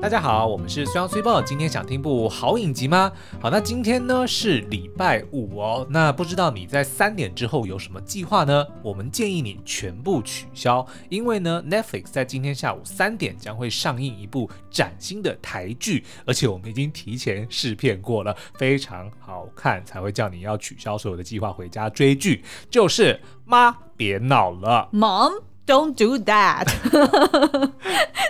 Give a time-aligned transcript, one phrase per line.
[0.00, 1.42] 大家好，我们是虽阳虽报。
[1.42, 3.12] 今天想听部好影集吗？
[3.38, 5.86] 好，那今天呢是礼拜五哦。
[5.90, 8.66] 那不知道你在三点之后有什么计划呢？
[8.82, 22.42] 我们建议你全部取消，因为呢，Netflix 在今天下午三点将会上映一部崭新的台剧，而且我们已经提前试片过了，非常好看，才会叫你要取消所有的计划回家追剧。
[22.70, 25.49] 就是妈，别闹了，Mom。
[25.70, 26.66] Don't do that。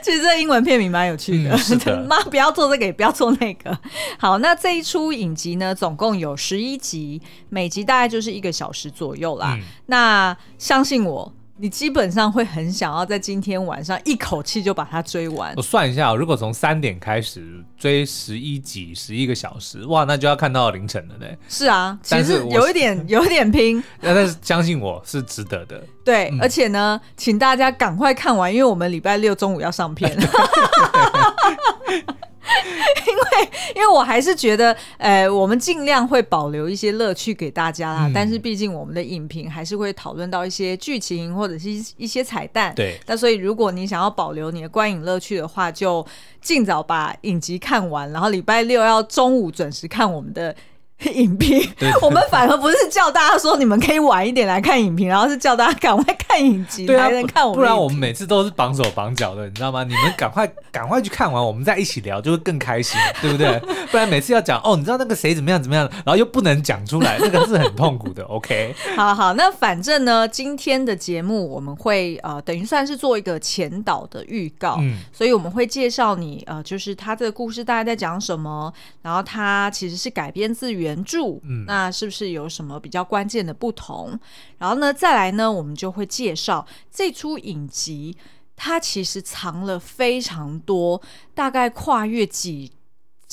[0.02, 1.56] 其实这英文片名蛮有趣的。
[2.06, 3.78] 妈、嗯，不要做这个，也不要做那个。
[4.18, 9.54] 好，那这一出影集呢，总共有十一集，每集大概就是一个小时左右啦。
[9.58, 11.32] 嗯、那相信我。
[11.62, 15.52] 你基本上会很想要在今天晚上一口气就把它追完。
[15.56, 21.26] 我算一下，如果从三点开始追十一集，十一个小时，哇，那就要看到凌晨了呢。
[21.50, 25.84] 是啊，其实有一点 有一点拼， 但是相信我是值得的。
[26.02, 30.16] 对，嗯、而且呢，请大家赶快看完，因为我们礼拜六中午要上片。
[33.06, 38.06] 因为，因为我还是觉得，呃，我们尽量会保留一些乐趣给大家啦。
[38.06, 42.74] 嗯、但是，毕竟我们的影评还是会讨论到一些剧情或者是一一些彩蛋。
[42.74, 42.98] 对。
[43.06, 46.06] 那所以，如果你想要保留你的观影乐趣的话，就
[46.40, 50.54] 尽早把影集看完，然后礼拜六要中午准时看我们的。
[51.14, 51.66] 影评，
[52.02, 57.56] 我们反而不是叫大家说你们可以晚一点来看影评，然后是叫大家赶快看影集 才能看我们。
[57.56, 59.82] 不然我们每次都是绑手绑脚的，你知道吗？
[59.82, 63.58] 你们赶快赶快去看完，我们再一起聊就会更开心， 对不对？
[63.90, 68.22] 不然每次要讲哦，你知道那个谁怎么样怎么样，然后又不能讲出来，那个是很痛苦的。
[68.24, 78.70] OK，好好，那反正呢，今天的节目我们会呃，等于算是做一个前导的预告，嗯，所以我们会介绍你呃，就是他这个故事大概在讲什么，
[79.00, 80.89] 然后他其实是改编自原。
[80.90, 84.18] 原著，嗯，那是不是有什么比较关键的不同？
[84.58, 88.16] 然后呢，再来呢，我们就会介绍这出影集，
[88.56, 91.00] 它其实藏了非常多，
[91.34, 92.72] 大概跨越几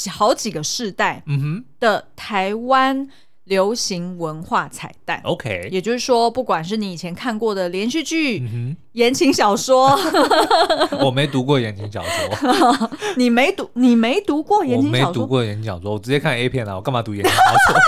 [0.09, 3.09] 好几个世代，嗯哼的台湾。
[3.47, 9.97] 流行文化彩蛋，OK，也就是说，不管是你以前看过的连续剧、嗯、言情小说，
[10.99, 17.39] 我没读过言情小说， 你没读，你没读过言情小说，我没读过言情小说，我直接看 A 片啊，我干嘛读言情小
[17.73, 17.79] 说？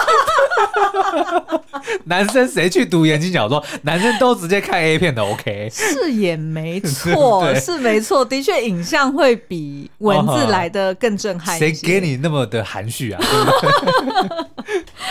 [2.06, 3.64] 男生谁去读言情小说？
[3.84, 5.70] 男生都直接看 A 片的，OK？
[5.72, 11.58] 是也没错，是没错，的确影像会比文字来的更震撼。
[11.58, 13.22] 谁给你那么的含蓄啊？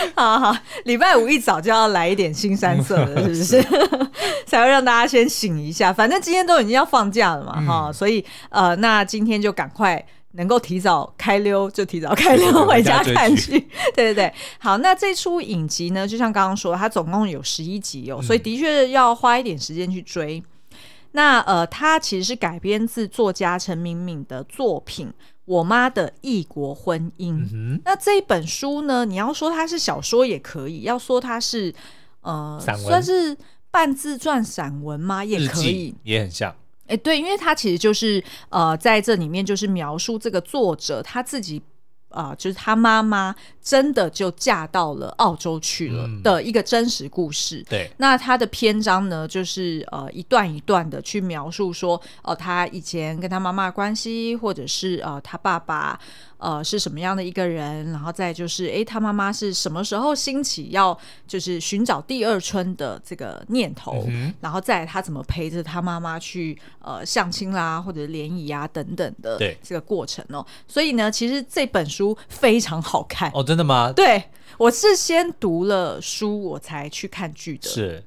[0.17, 3.45] 好好，礼拜五一早就要来一点新三色的，是不是？
[3.63, 3.67] 是
[4.47, 5.93] 才会让大家先醒一下。
[5.93, 10.05] 反正今天都已经要放假了嘛，哈、嗯，所以呃，那今天就赶快。
[10.33, 13.59] 能够提早开溜就提早开溜回家看剧，
[13.97, 14.33] 对对对。
[14.59, 20.39] 好，那这出影集呢，就像刚刚说，它总共有十一集哦，所以的确要花一点时间去追。
[20.39, 20.79] 嗯、
[21.13, 25.09] 那呃，它其实是改编自作家陈明敏的作品
[25.49, 27.33] 《我妈的异国婚姻》。
[27.53, 31.75] 嗯、那这一本书呢，你要说它是小说也可以，要说它是
[32.21, 33.35] 呃，算是
[33.71, 35.25] 半自传散文吗？
[35.25, 36.55] 也可以，也很像。
[36.87, 41.63] 哎，对，因为它其实就是呃，在这里面就是描述这个作者他自己
[42.11, 47.65] 啊、呃，就是他妈妈真的就嫁到了澳洲去了的一个真实故事。
[47.69, 55.99] 对、嗯，那他的篇章呢，就是呃一段一段的去描述说，哦、呃，他以前跟他妈妈关系，或者是呃他爸爸。
[56.39, 57.91] 呃，是什么样的一个人？
[57.91, 64.05] 然后再就是，哎，他妈妈是什么时候兴起要就是寻找第二春的这个念头？
[64.09, 70.47] 嗯、然后再他怎么陪着他妈妈去呃相亲啦，或者联谊啊等等的这个过程哦。
[70.69, 73.93] 所以呢，其实这本书非常好看哦，真的吗？
[73.93, 74.23] 对，
[74.57, 77.69] 我是先读了书，我才去看剧的。
[77.69, 78.05] 是，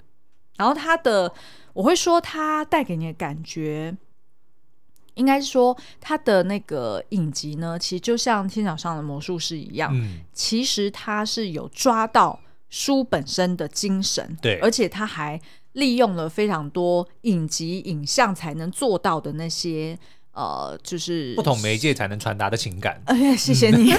[0.55, 1.33] 然后他的
[1.73, 3.95] 我会说，他带给你的感觉。
[5.15, 12.39] 应该是说，他的那个影集呢，其实就像《天桥上的魔术师》一样，嗯、其实他是有抓到
[12.69, 15.39] 书本身的精神，对，而且他还
[15.73, 19.97] 利用了非常多影集影像才能做到的那些。
[20.33, 23.01] 呃，就是不同媒介才能传达的情感。
[23.07, 23.93] 哎呀，谢谢你，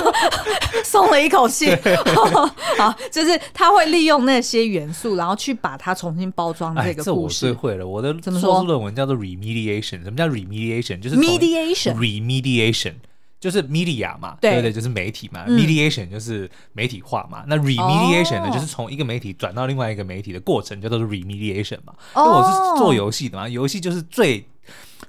[0.84, 1.74] 松了一口气。
[2.76, 7.02] 好，就是他会利用那些元素，然后去把它重新包装这个故事。
[7.02, 10.02] 这我最会了，我的硕士论文叫做 remediation。
[10.04, 11.00] 什么叫 remediation？
[11.00, 12.92] 就是 mediation，remediation
[13.40, 15.46] 就是 media 嘛，对对，就是媒体嘛。
[15.46, 17.44] mediation 就是媒体化嘛。
[17.46, 21.94] 那 remediation 呢，就是从一个媒体转到另外一个媒体的过程，叫做 remediation 嘛。
[22.14, 24.46] 因为我是做游戏的嘛，游戏就是最。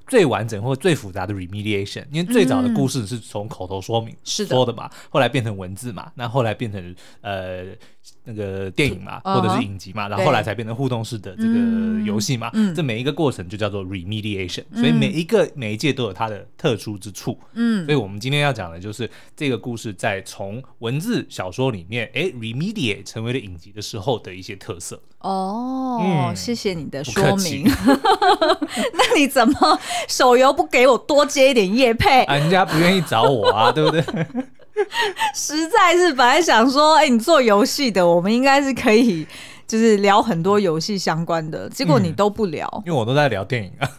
[0.07, 7.65] 最完整或最复杂的 remediation，因为最早的故事是从口头说明说的嘛，后来变成文字嘛，那后来变成呃
[8.23, 25.01] 那个电影嘛，或者是影集嘛，然后后来才变成互动式的这个游戏嘛，这每一个过程就叫做 remediation，所以每一个每一届都有它的特殊之处，嗯，所以我们今天要讲的就是这个故事在从文字小说里面，哎，remediate 成为了影集的时候的一些特色。
[25.19, 27.65] 哦，嗯、谢谢你的说明。
[28.93, 32.23] 那你怎么手游不给我多接一点叶配？
[32.25, 34.03] 啊，人家不愿意找我啊，对不对？
[35.35, 39.27] 实在是本来想说，哎、欸，你做游戏的，我们应该是可以。
[39.67, 43.89] 就是聊很多游戏相关的，结果你都不聊，嗯、因为我都在聊电影啊。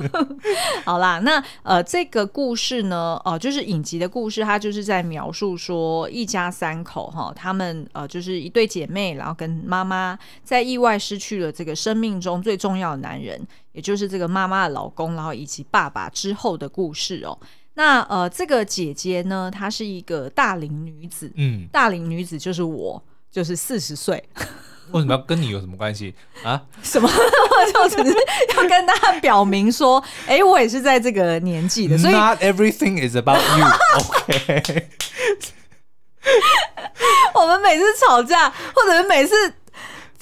[0.82, 13.38] 好啦，那呃，这个故事呢，呃，就是影集的故事，它就是在描述说一家三口哈，他们呃就是一对姐妹，然后跟妈妈在意外失去了这个生命中最重要的男人，
[13.72, 17.38] 也就是这个妈妈的老公，然后以及爸爸之后的故事哦。
[17.74, 24.22] 那呃，这个姐姐呢，她是一个大龄女子，嗯，大龄女子就是我，就是四十岁。
[24.92, 26.62] 为什么要跟你有什么关系啊？
[26.82, 27.08] 什么？
[27.08, 28.16] 我 就只是
[28.56, 33.66] 要跟大家表明说，哎、欸，我也是在这个年纪的，所以 Not everything is about you.
[33.98, 34.88] OK。
[37.34, 39.34] 我们每次吵架，或者是每次。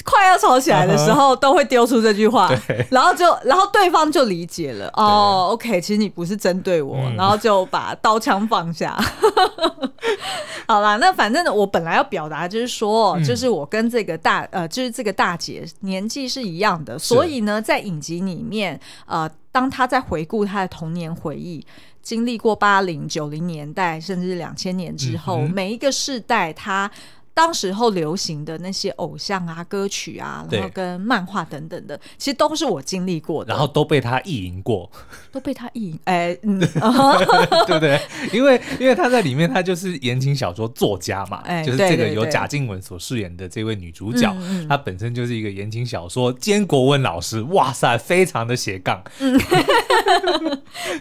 [0.04, 2.50] 快要吵起来的时候，都会丢出这句话，
[2.90, 4.90] 然后就，然后对方就理解了。
[4.94, 8.98] 哦，OK，其实你不是针对我，然后就把刀枪放下。
[10.66, 21.64] 好啦，那反正我本来要表达就是说，就是我跟这个大呃，就是这个大姐年纪是一样的，所以呢，在影集里面，呃，当她在回顾她的童年回忆，
[22.02, 26.90] 经历过八零九零年代，甚至两千年之后，每一个世代，她。
[27.34, 34.90] 当时候流行的那些偶像啊、歌曲啊，然后跟漫画等等的，其实都是我经历过的，然后都被他意淫过，
[35.30, 37.98] 都被他意淫， 哎， 嗯，对不对？
[38.32, 44.30] 因为因为他在里面，他就是言情小说作家嘛，哎，就是这个由贾静雯所饰演的这位女主角，
[44.68, 49.02] 她本身就是一个言情小说兼国文老师，哇塞，非常的斜杠。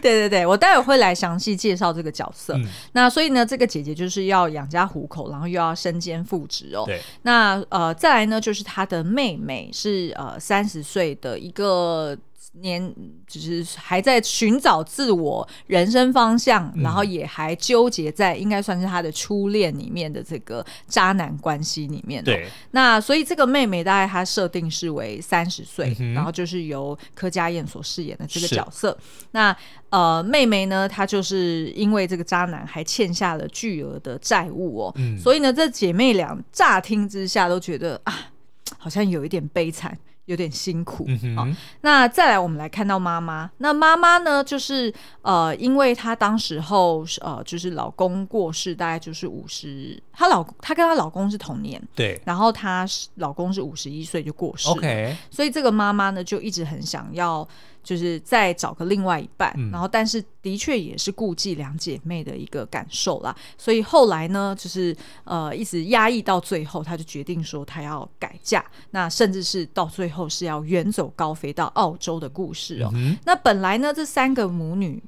[0.00, 2.58] 对对，我待会会来详细介绍这个角色。
[2.92, 6.21] 那所以呢，这个姐姐就是要养家糊口，然后又要身兼。
[6.24, 12.16] 复职哦，对，那呃，再来呢，就是他的妹妹是呃三十岁的一个
[12.60, 12.94] 年，
[13.26, 22.22] 只是还在寻找自我人生方向，嗯、然后也还纠结在应该算是他的初恋里面的这个渣男关系里面。
[22.22, 28.96] 对，那所以这个妹妹大概她设定是为三十岁，嗯、然后就是由柯佳燕所饰演的这个角色。
[29.30, 29.56] 那
[29.88, 38.30] 呃，妹妹呢，她就是因为这个渣男还欠下了巨额的债务哦，嗯、所以呢，这姐妹俩乍听之下都觉得啊，
[38.76, 39.96] 好像有一点悲惨。
[40.26, 41.48] 有点辛苦、嗯、哼好，
[41.80, 43.50] 那再来，我们来看到妈妈。
[43.58, 44.92] 那妈妈呢，就是
[45.22, 52.20] 呃，因为她当时候呃，就是老公过世，大概就是五十，她老她跟她老公是同年，对。
[52.24, 52.86] 然后她
[53.16, 55.16] 老公是五十一岁就过世，OK。
[55.30, 57.46] 所以这个妈妈呢，就一直很想要。
[57.84, 72.90] 就是再找个另外一半，嗯、然后但是的确也是顾忌两姐妹的一个感受啦，所以后来呢，就是呃一直压抑到最后，她就决定说她要改嫁，那甚至是到最后是要远走高飞到澳洲的故事哦。
[72.94, 75.02] 嗯、那本来呢，这三个母女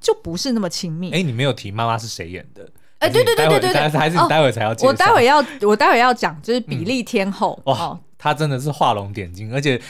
[0.00, 1.10] 就不是那么亲密。
[1.10, 2.70] 哎，你没有提妈妈是谁演的？
[2.98, 4.90] 哎，对对对对对对，还是你待会才要讲、哦？
[4.90, 9.80] 我待会要我待会要讲，就是比利天后、嗯、哦，她真的是画龙点睛，而且。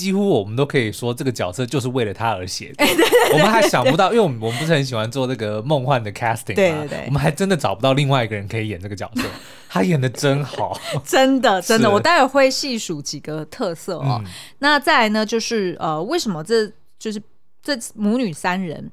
[0.00, 2.86] 几乎我们都可以说，这个角色就是为了他而写的。
[3.34, 9.22] 我们还想不到，因为我们我们不是很喜欢做这个梦幻的 casting 对对对，我们还真的找不到另外一个人可以演这个角色。
[9.68, 11.90] 他演的真好，真的真的。
[11.90, 14.22] 我待会会细数几个特色哦。
[14.24, 14.30] 嗯、
[14.60, 16.66] 那再来呢，就是呃，为什么这
[16.98, 17.22] 就是
[17.62, 18.90] 这母女三人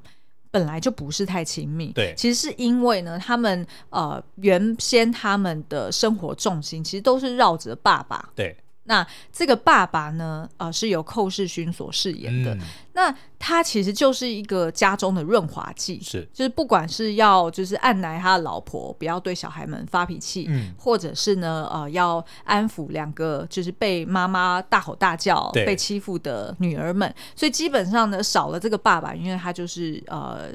[0.50, 1.90] 本来就不是太亲密？
[1.94, 8.28] 对，其实是因为呢，他们呃原先他们的生活重心其实都是绕着爸爸。
[8.36, 8.54] 对。
[8.88, 12.54] 那这个爸爸呢，呃，是由寇世勋所饰演的。
[12.54, 12.60] 嗯、
[12.94, 27.14] 那他其实就是一个家中的润滑剂，是，就是不管是要就是按捺他的老婆，不要对小孩们发脾气，嗯、或者是呢，呃，要安抚两个就是被妈妈大吼大叫、被欺负的女儿们。
[27.36, 30.48] 所以基本上呢，少了这个爸爸，因为他就是呃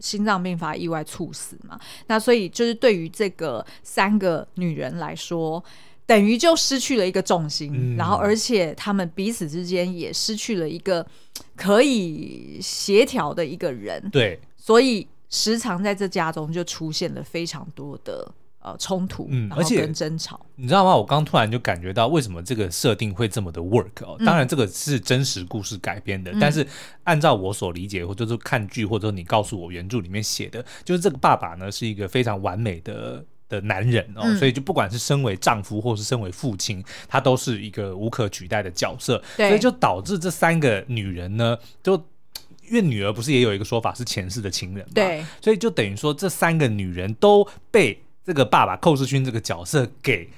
[0.00, 1.78] 心脏病发意外猝死嘛。
[2.08, 5.62] 那所以就是对于这个三个女人来说。
[6.06, 11.04] 等于就失去了一个重心，嗯、然后而且他们彼此之间也失去了一个
[11.56, 14.08] 可以协调的一个人。
[14.10, 20.40] 对，所以时常在这家中就出现了非常多的呃冲突，嗯，然后跟争吵。
[20.54, 20.96] 你知道吗？
[20.96, 24.16] 我刚突然就感觉到为什么这个设定会这么的 work 哦。
[24.24, 26.66] 当然，这个是真实故事改编的，嗯、但是
[27.02, 39.22] 按照我所理解，或者是看剧，或者说你告诉我原著里面写的，就是这个爸爸呢是一个非常完美的的男人哦，嗯、所以就不管是身为丈夫或是身为父亲，他都是一个无可取代的角色。
[39.36, 41.94] 所以就导致这三个女人呢，就
[42.68, 44.92] 因为女儿不是也有一个说法是前世的情人嘛？
[44.94, 50.28] 对，所以就等于说这三个女人都被这个爸爸寇世勋这个角色给。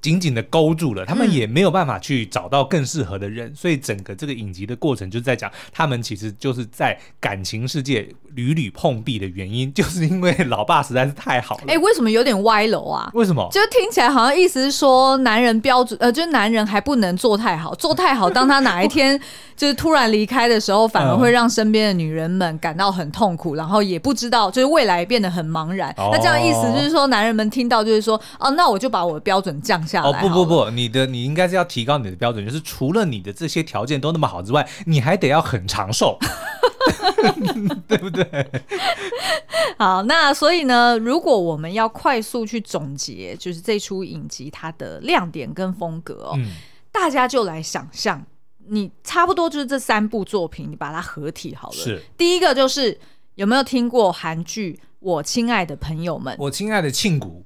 [0.00, 11.64] 紧紧的勾住了，他们也没有办法去找到更适合的人，嗯、所以整个这个影集的过程就是在讲，他们其实就是在感情世界屡屡碰壁的原因， 就是因为老爸实在是太好了。
[11.68, 13.10] 哎、欸，为什么有点歪楼啊？
[13.14, 13.48] 为什么？
[13.52, 19.18] 就听起来好像意思是说，男人标准呃，就是男人还不能做太好，做太好，当他哪一天
[19.56, 25.90] 就是突然离开的时候，反而会让身边的女人们感到很痛苦，然后也不知道，就是未来变得很茫然。
[25.96, 29.75] 哦、那这样意思就是说，男人们听到就是说，哦，那我就把我的标准降。
[30.02, 36.18] 哦不不不，你的你应该是要提高你的标准，就是除了你的这些条件都那么好之外， 你还得要很长寿，
[37.88, 38.24] 对不对？
[39.78, 46.52] 好，那所以呢，如果我们要快速去总结，就是这出影集它的亮点跟风格哦，嗯、
[46.90, 48.24] 大家就来想象，
[48.68, 51.74] 你差不多就是这三部作品，你把它合体好了。
[51.74, 52.98] 是，第一个就是
[53.34, 56.34] 有没有听过韩剧《我亲爱的朋友们》？
[56.40, 57.44] 我亲爱的庆谷。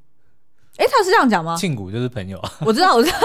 [0.77, 1.57] 哎，他是这样讲吗？
[1.57, 3.19] 庆谷就是朋友， 我知道，我知道。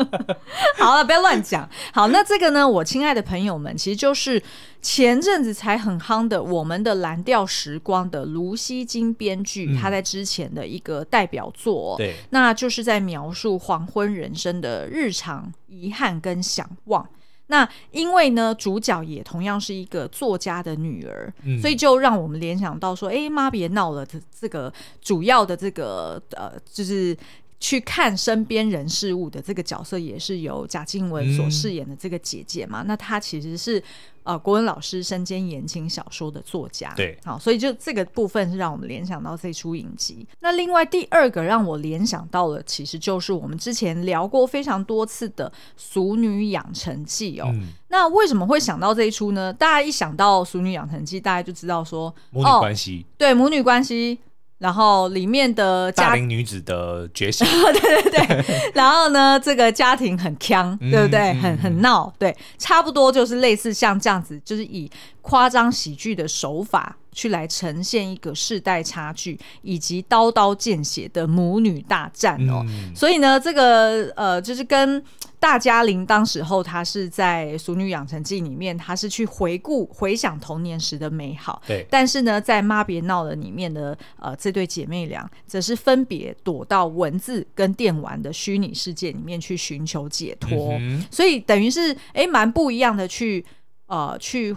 [0.78, 1.68] 好了，不要乱讲。
[1.92, 4.42] 好，那这个呢，我亲爱的朋友们，其实就是
[4.80, 17.06] 前阵子才很夯的《我们的蓝调时光》的卢熙京编剧，他在之前的一个代表作，对、嗯，那就是在描述黄昏人生的日常遗憾跟想望。
[17.48, 24.06] 那因为呢，主角也同样是一个作家的女儿，嗯、所以就让我们联想到说，哎妈，别闹了！
[24.06, 27.16] 这这个主要的这个呃，就是。
[27.62, 32.82] 去看身边人事物的这个角色，也是由贾静雯所饰演的这个姐姐嘛？
[32.82, 33.80] 嗯、那她其实是
[34.24, 40.26] 呃国文老师身兼言情小说的作家，对，好，所以就这个部分是让我们联想到这出影集。
[40.40, 47.48] 那另外第二个让我联想到的，其实就是我们之前聊过非常多次的《俗女养成记》哦。
[47.54, 49.52] 嗯、那为什么会想到这一出呢？
[49.52, 54.18] 大家一想到《俗女养成记》，大家就知道说母女关系、哦，对，母女关系。
[54.62, 57.44] 然后里面的家大龄女子的觉醒，
[57.82, 61.18] 对对对，然后呢，这个家庭很锵，对不对？
[61.32, 64.88] 嗯、很很闹，对，差不多就是类似像这样子，就是以
[65.20, 72.64] 夸张喜剧的手法去来呈现一个世代差距以及刀刀见血的母女大战哦。
[72.68, 75.02] 嗯、所以呢，这个呃，就是跟。
[75.42, 81.60] 大嘉玲当时候，她是在《俗女养成记》里面，她是去回顾、回想童年时的美好。
[81.66, 81.84] 对。
[81.90, 90.76] 但是呢，在《妈别闹了》里面的呃这对姐妹俩，则是分别躲到文字跟电玩的虚拟世界里面去寻求解脱。
[90.78, 93.44] 嗯、所以等于是哎，蛮不一样的去
[93.86, 94.56] 呃去。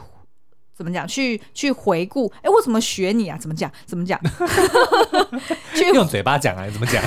[0.75, 1.07] 怎么讲？
[1.07, 2.31] 去去回顾？
[2.43, 3.37] 哎，我怎么学你啊？
[3.37, 3.71] 怎么讲？
[3.85, 4.19] 怎么讲？
[5.73, 6.67] 去用嘴巴讲啊？
[6.69, 7.01] 怎么讲？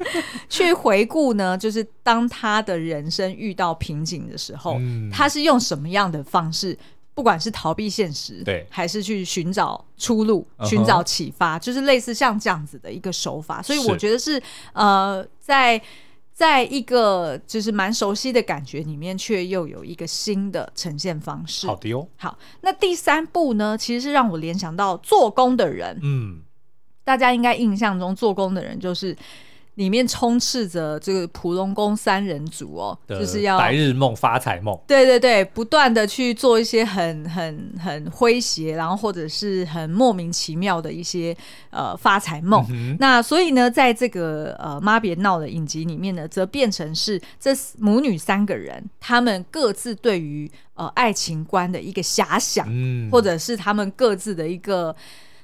[0.48, 1.56] 去回顾呢？
[1.56, 6.76] 就是当他的人生遇到瓶颈的时候，嗯、他是用什么样的方式？
[7.14, 13.60] 不管是逃避现实，对，还是去寻找出路、寻找启发，uh huh、就是类似像这样子的一个手法。
[13.60, 15.80] 所以我觉得是，是呃，在。
[16.40, 21.66] 在一个就是蛮熟悉的感觉里面，却又有一个新的呈现方式。
[21.66, 22.08] 好的哟。
[22.16, 26.00] 好，那第三部呢，其实是让我联想到做工的人。
[26.02, 26.40] 嗯，
[27.04, 29.14] 大家应该印象中做工的人就是。
[29.80, 41.34] 里面充斥着这个普龙宫三人组哦，就是要白日梦、发财梦，对对对，不断的去做一些很很很诙谐，然后或者是很莫名其妙的一些
[41.70, 42.62] 呃发财梦。
[42.68, 54.94] 嗯、那所以呢，在这个呃妈别闹的影集里面呢，则变成是这母女三个人，他们各自对于呃爱情观的一个遐想，嗯、或者是他们各自的一个。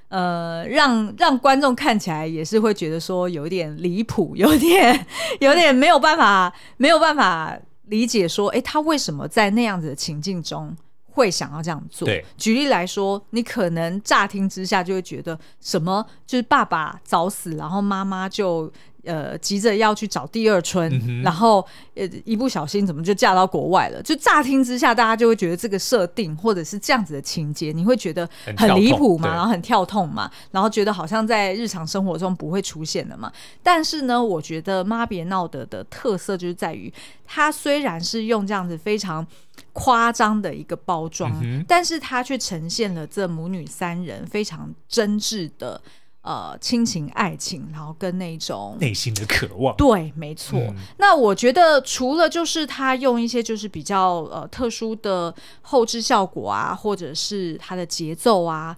[0.08, 5.06] 呃，让让观众看起来也是会觉得说有点离谱，有点
[5.40, 10.76] 有点没有办法没有办法理解说，哎，他为什么在那样子的情境中
[11.10, 12.06] 会想要这样做？
[12.06, 18.72] 对，举例来说，你可能乍听之下就会觉得什么，就是爸爸早死，然后妈妈就。
[19.06, 24.02] 呃，急着要去找第二春，嗯、然后呃，一不小心怎么就嫁到国外了？
[24.02, 33.32] 就乍听之下，大家就会觉得这个设定或者是这样子的情节，你会觉得很离谱嘛，然后很跳痛嘛，然后觉得好像在日常生活中不会出现的嘛。
[33.62, 36.92] 但是呢，我觉得《妈别闹的》的特色就是在于，
[37.24, 39.26] 它虽然是用这样子非常
[39.72, 45.80] 夸张的一个包装，嗯、但是它却呈现了这母女三人非常真挚的。
[46.26, 49.76] 呃亲情、爱情，然后跟那种内心的渴望。
[49.76, 50.58] 对，没错。
[50.58, 58.76] 嗯、那我觉得除了就是他用一些就是比较呃特殊的后置效果啊，或者是他的节奏啊，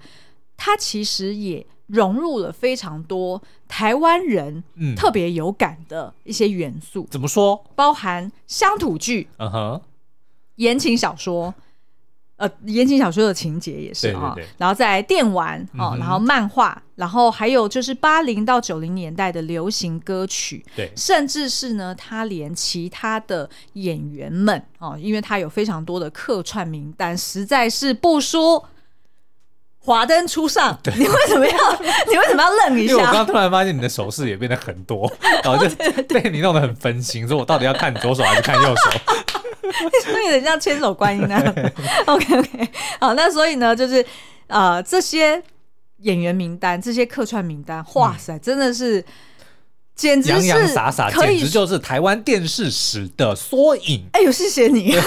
[0.58, 4.62] 他其实也融入了非常多台湾人
[4.94, 7.06] 特别有感的一些元素。
[7.10, 7.64] 怎么说？
[7.74, 9.80] 包含乡土剧，嗯哼，
[10.56, 11.54] 言情小说。
[12.38, 28.64] 呃，言情小说的情节也是啊，然后再来电玩哦，然后漫画，然后还有就是八零到九零年代的流行歌曲，对，甚至是呢，他连其他的演员们哦，因为他有非常多的客串名单，实在是不输
[29.80, 30.78] 华灯初上。
[30.96, 31.52] 你为什么要
[32.08, 32.92] 你为什么要愣一下？
[32.92, 35.10] 因为我刚刚突然发现你的手势也变得很多，
[35.42, 35.68] 然后就
[36.06, 38.90] 被你弄得很分心，说我到底要看左手还是看右手？
[40.04, 41.54] 所以有点像千手观音那样。
[42.06, 42.68] OK OK，
[43.00, 44.04] 好，那所以呢，就是
[44.46, 45.42] 呃，这些
[45.98, 49.04] 演员名单，这些客串名单，哇塞，嗯、真的是。
[49.98, 54.04] 简直是洋洋洒洒，简直就是台湾电视史的缩影。
[54.12, 54.94] 哎呦，谢谢你。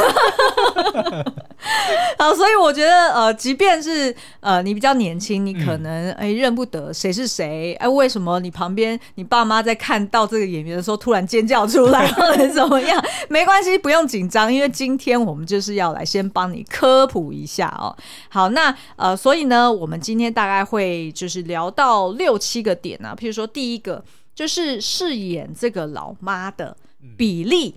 [2.20, 13.02] 好，所以我觉得，呃，即便是呃你比较年轻，你可能哎、嗯欸、认不得谁是谁，哎、欸，为什么你旁边你爸妈在看到这个演员的时候突然尖叫出来，或者怎么样？
[13.30, 17.96] 没关系，不用紧张，因为今天我们就是要来先帮你科普一下哦。
[18.28, 24.04] 好，那呃，所以呢，我们今天大概会就是聊到六七个点啊，譬如说第一个。
[24.42, 26.76] 就是饰演这个老妈的
[27.16, 27.76] 比利，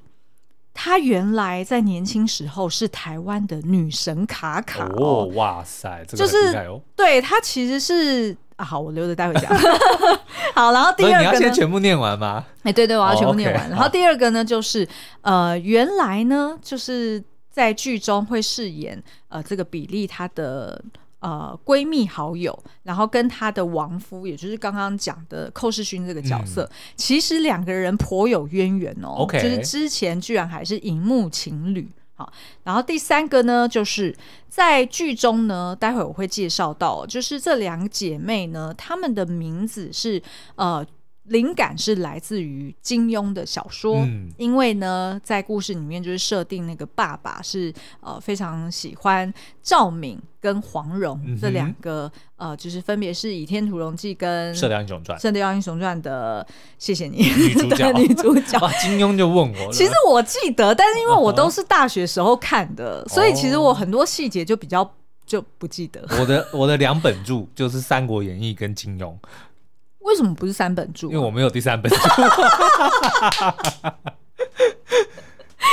[0.72, 9.54] 她原来在年轻时候是台湾的女神卡卡哦，哦，哇塞，这个就是对她其实是啊，好，我留着待会讲。
[10.56, 12.46] 好，然后第二个呢，你要先全部念完吗？
[12.62, 13.62] 哎，对对，我要全部念完。
[13.64, 14.88] 哦 okay, 然后第二个呢，就是
[15.20, 20.82] 呃，原来呢，就是在剧中会饰演呃这个比利她的。
[21.24, 22.52] 呃，闺蜜好友，
[22.82, 29.26] 然后跟她的亡夫，也就是刚刚讲的寇世勋这个角色，嗯、其实两个人颇有渊源哦。
[29.26, 31.88] Okay 就是之前居然还是荧幕情侣。
[32.14, 32.30] 好，
[32.64, 34.14] 然后第三个呢，就是
[34.50, 40.22] 在剧中呢，待会我会介绍到，就是这两姐妹呢，她们的名字是
[40.56, 40.86] 呃。
[41.24, 56.46] 灵感是来自于金庸的小说，嗯、因为呢，在故事里面就是设定那个爸爸是呃非常喜欢赵敏跟黄蓉这两个、嗯、呃，就是分别是《倚天屠龙记》跟《射雕英雄传》《射雕英雄传》的，
[56.78, 57.90] 谢谢你女主角。
[57.96, 58.60] 女主角。
[58.82, 66.06] 金庸就问我，其实我记得，但是因为我都是大学时候看的，哦、所以其实我很多细节就比较就不记得。
[66.20, 69.16] 我的我的两本著就是《三国演义》跟金庸。
[70.04, 71.08] 为什么不是三本著？
[71.08, 71.98] 因为我没有第三本着。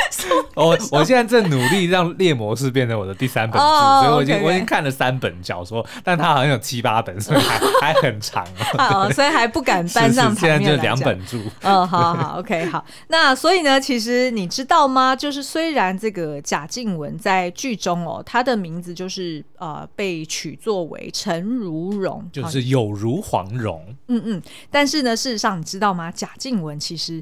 [0.56, 8.46] 我我现在正努力让猎魔士变成我的第三本书，oh, 所以我已经.我已经看了三本小说，但它好像有七八本，所以还 还很长
[8.78, 10.60] 哦， 所以还不敢搬上台面。
[10.60, 11.38] 现在就两本著。
[11.62, 12.86] 嗯，好好，OK，好。
[13.08, 15.16] 那所以呢，其实你知道吗？
[15.16, 23.96] 就是虽然这个贾静雯在剧中哦，她的名字就是呃被取作为陈如蓉，就是有如黄蓉。
[24.08, 26.12] 嗯嗯，但是呢，事实上你知道吗？
[26.12, 27.22] 贾静雯其实。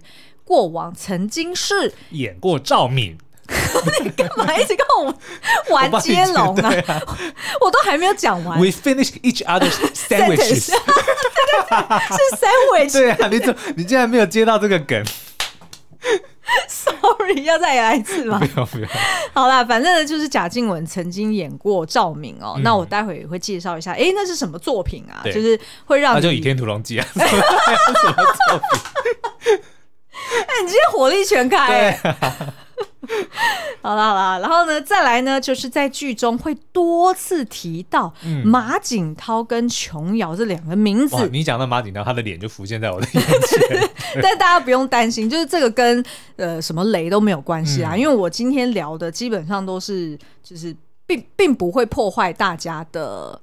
[0.49, 3.15] 过往曾经是演过赵敏，
[4.03, 5.13] 你干嘛一直跟我
[5.69, 6.73] 玩接龙啊？
[7.61, 8.57] 我， 都还没有讲完。
[8.59, 10.73] We finish each other's sandwiches， 是
[12.35, 12.93] sandwich。
[12.93, 15.05] 对啊，你怎你竟然没有接到这个梗
[16.67, 18.39] ？Sorry，要再来一次吗？
[18.39, 18.87] 不要不要。
[19.35, 22.53] 好啦，反正呢，就是贾静雯曾经演过赵敏哦。
[22.57, 25.21] 嗯、那我待会也会介绍一下，哎、欸，那是什么作品啊？
[25.25, 28.79] 就是会让那就《倚天屠龙记》啊，什么作品？
[30.47, 31.91] 哎，你今天火力全开，
[33.81, 38.13] 好了好了，然后呢，再来呢，就是在剧中会多次提到
[38.43, 41.15] 马景涛跟琼瑶这两个名字。
[41.17, 43.89] 嗯、你讲到马景涛，他的脸就浮现在我的眼前。
[44.21, 46.03] 但大家不用担心，就是这个跟
[46.35, 53.41] 呃什么雷都没有关系啊，嗯、因为我今天聊的基本上都是就是并并不会破坏大家的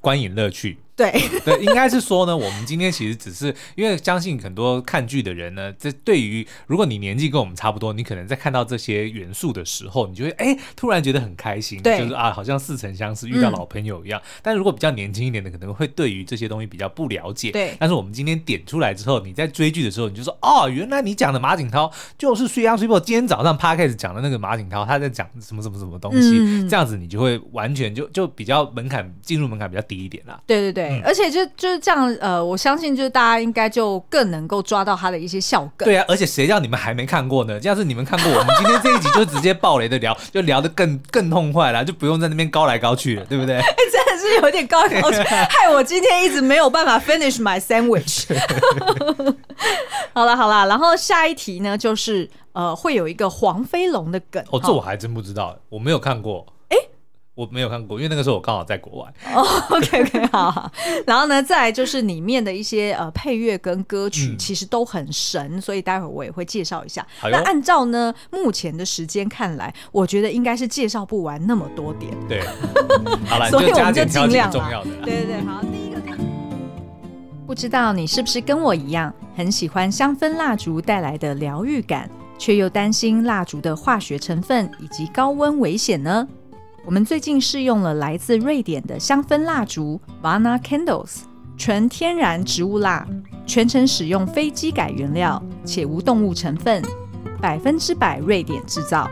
[0.00, 0.78] 观影乐趣。
[0.96, 1.10] 对
[1.44, 14.20] 对，应该是说呢，我们今天其实只是因为相信很多看剧的人呢，这对于如果你年纪跟我们差不多，你可能在看到这些元素的时候，你就会哎突然觉得很开心，对就是啊好像似曾相识，遇到老朋友一样。
[14.20, 17.50] 嗯、但如果比较年轻一点的，可能会对于这些东西比较不了解。
[17.50, 30.40] 对，但是我们今天点出来之后，你在追剧的时候，你就说哦，原来你讲的马景涛就是《水漾水波》今天早上 Podcast 讲的那个马景涛，他在讲什么什么什么东西，嗯、这样子你就会完全就就比较门槛进入门槛比较低一点啦。
[30.46, 31.44] 对对对，嗯、而且就。
[31.56, 35.86] 就是这样，呃，我相信就是大家应该就更能够抓到他的一些笑梗。
[35.86, 37.58] 对啊，而且谁叫你们还没看过呢？
[37.62, 43.60] 要是你们看过，我们今天这一集就直接爆雷的聊， 就聊得更更痛快了，就不用在那边高来高去了， 对不对？
[43.92, 48.26] 真的是有点高来高去， 害我今天一直没有办法 finish my sandwich。
[50.12, 54.42] 好了好了，然后下一题呢，就是呃，会有一个黄飞龙的梗。
[54.50, 56.44] 哦，这我还真不知道，我没有看过。
[57.34, 59.14] 我没有看过，因为那个时候我刚好在国外。
[59.34, 60.70] 哦、oh,，OK OK，好好。
[61.04, 67.04] 然后呢，再来就是里面的一些呃配乐跟歌曲，其实都很神，嗯、所以待会儿我也会介绍一下。
[67.22, 72.12] 那按照呢目前的时间看来，我觉得应该是介绍不完那么多点。
[72.28, 72.40] 对，
[73.26, 74.90] 好了，所以我们就尽量重要的。
[75.04, 75.94] 对对对，好，第一个。
[77.46, 86.26] 不知道你是不是跟我一样，很喜欢香氛蜡烛带来的疗愈感，却又担心蜡烛的化学成分以及高温危险呢？
[86.86, 91.20] 我们最近试用了来自瑞典的香氛蜡烛 Vana Candles，
[91.56, 93.06] 纯天然植物蜡，
[93.46, 96.82] 全程使用非基改原料，且无动物成分，
[97.40, 99.10] 百分之百瑞典制造。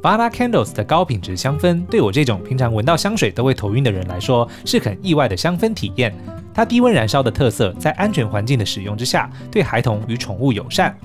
[0.00, 6.14] Vana Candles 的高品质香氛，对我这种平常闻到香水都会头晕的人来说，是很意外的香氛体验。
[6.54, 10.96] 它低温燃烧的特色，在安全环境的使用之下，对孩童与宠物友善。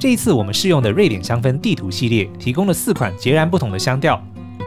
[0.00, 4.20] 这一次我们试用的瑞典香氛地图系列，提供了四款截然不同的香调。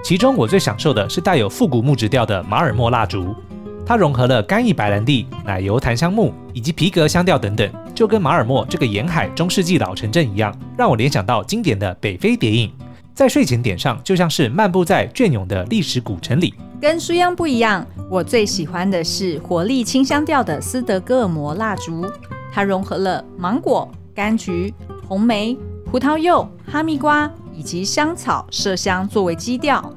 [0.06, 3.36] 其中我最享受的是带有复古木质调的马尔默蜡烛，
[3.84, 12.72] 它融合了干邑白兰地、奶油檀香木以及皮革香调等等，就跟马尔默这个沿海中世纪老城镇一样，让我联想到经典的北非谍影。
[13.16, 16.54] 在睡前点上，就像是漫步在隽永的历史古城里。
[16.80, 22.06] 跟书央不一样，我最喜欢的是活力清香调的斯德哥尔摩蜡烛，
[22.54, 24.72] 它融合了芒果、柑橘、
[25.08, 27.28] 红莓、葡萄柚、哈密瓜。
[27.58, 29.94] 以及香草、麝香作为基调，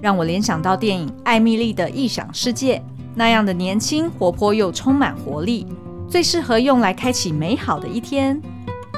[0.00, 2.78] 让我联想到电影《艾蜜莉的异想世界》
[3.14, 5.66] 那样的年轻、活泼又充满活力，
[6.08, 8.40] 最适合用来开启美好的一天。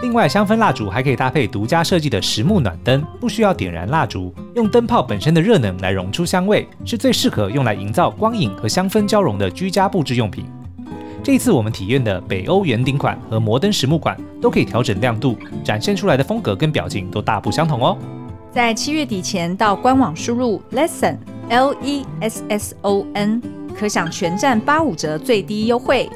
[0.03, 10.45] 另外，香氛蜡烛还可以搭配独家设计的实木暖灯，不需要点燃蜡烛，用灯泡本身的热能来溶出香味，是最适合用来营造光影和香氛交融的居家布置用品。
[11.27, 17.99] 这次我们体验的北欧圆顶款和摩登实木款都可以调整亮度，展现出来的风格跟表情都大不相同哦。
[18.53, 21.17] 在七月底前到官网输入 lesson
[21.49, 23.43] l e s s o n，
[23.77, 26.09] 可享全站八五折最低优惠，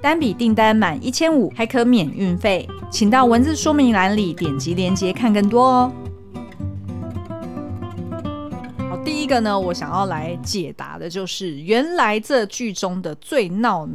[0.00, 5.92] 单笔订单满一千五还可免运费，请到文字说明栏里点击链接看更多哦。
[8.88, 13.88] 好，第一个呢，我想要来解答的就是原来这剧中的最闹。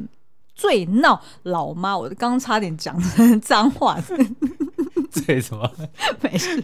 [0.57, 3.97] 最闹老妈，我刚刚差点讲成脏话。
[5.11, 5.71] 最什么？
[6.21, 6.63] 没事。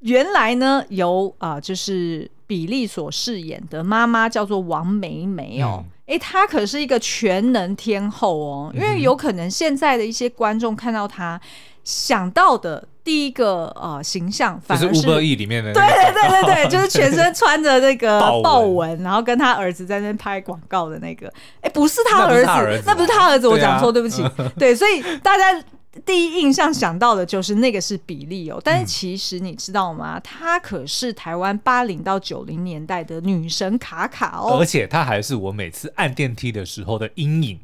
[0.00, 5.84] 原来呢，由啊、呃，就是比利所饰演的妈妈叫做王梅梅哦。
[6.06, 8.72] 哎、嗯，她可是一个全能天后哦。
[8.74, 11.40] 因为有可能现在的一些观众看到她。
[11.84, 24.22] 想到的第一个呃形象，反而是 Uber E 里面的，对对对对对， 就是全身穿着那个豹纹，然后跟他儿子在那边拍广告的那个，哎，不是他儿子，那不是他儿子，我讲错，对不起，
[24.58, 25.64] 对，所以大家
[26.04, 30.20] 第一印象想到的就是那个是比利哦，但是其实你知道吗？
[30.20, 37.58] 她可是台湾八零到九零年代的女神卡卡哦，而且她还是我每次按电梯的时候的阴影。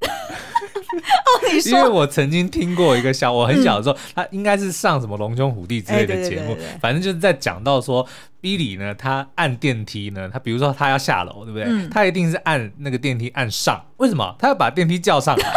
[0.04, 8.06] 哦，你说，因为我曾经听过一个小，我很小的时候，嗯、他应该是上什么龙兄虎弟之类的节目，反正就是在讲到说
[8.40, 11.64] ，Billy 呢，他按电梯呢，他比如说他要下楼，对不对？
[11.66, 14.34] 嗯、他一定是按那个电梯按上，为什么？
[14.38, 15.52] 他要把电梯叫上来。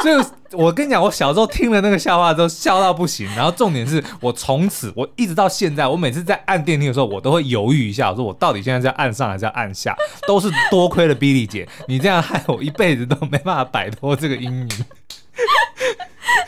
[0.02, 0.16] 所以，
[0.52, 3.26] 我跟你讲，我小时候听了那个笑话之后，笑到不行。
[3.36, 9.94] 然后重点是我从此，我一直到现在，我每次在按电梯的时候，我都会犹豫一下，我说我到底现在是要按上还是要按下？
[10.26, 14.70] 都是多亏了 Billy 姐，你这样害我一辈子都没办法摆脱这个阴影。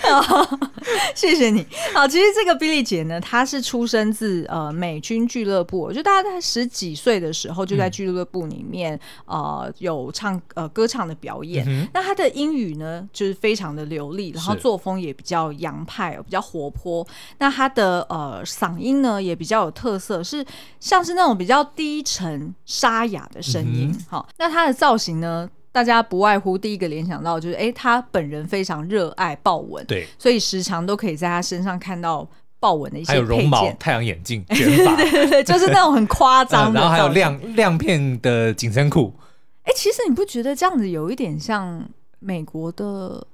[0.98, 1.66] 好， 谢谢你。
[1.94, 8.94] 好，其实这个 Billy 姐呢，她是出生自呃美军俱乐部，就大概在十几岁的时候就在俱乐部里面、
[9.26, 11.64] 嗯、呃有唱呃歌唱的表演。
[11.68, 17.06] 嗯、那她的英语呢，就是非常的流利，然后作风也比较洋派，比较活泼。
[17.38, 20.44] 那她的呃嗓音呢，也比较有特色，是
[20.80, 23.94] 像是那种比较低沉沙哑的声音。
[24.08, 25.48] 好、嗯，那她的造型呢？
[25.72, 32.28] 大家不外乎第一个联想到就是，哎、欸，他本人非常热爱豹纹，对，所以时常都可以在他身上看到
[32.60, 36.70] 豹纹的一些配件，还有绒毛太阳眼镜、卷发， 对对对，就是那种很夸张。
[36.74, 39.14] 然后还有亮亮片的紧身裤。
[39.62, 43.26] 哎、欸，其实你不觉得这样子有一点像美国的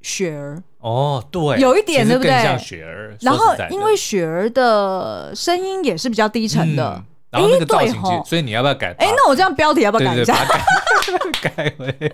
[0.00, 0.62] 雪儿？
[0.78, 2.30] 哦，对，有一点，对不对？
[2.42, 3.16] 像雪儿。
[3.20, 6.94] 然后因为雪儿的声音也是比较低沉的。
[6.98, 8.94] 嗯然后那个造型，所以你要不要改？
[8.98, 10.36] 哎，那我这样标题要不要改一下？
[11.42, 12.12] 改回。